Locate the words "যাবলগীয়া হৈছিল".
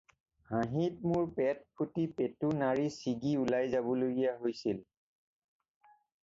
3.75-4.83